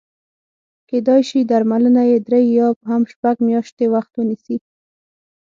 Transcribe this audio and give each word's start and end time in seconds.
کېدای 0.89 1.21
شي 1.29 1.39
درملنه 1.49 2.03
یې 2.09 2.17
درې 2.27 2.41
یا 2.57 2.67
هم 2.89 3.01
شپږ 3.11 3.35
میاشتې 3.47 3.85
وخت 3.93 4.11
ونیسي. 4.15 4.57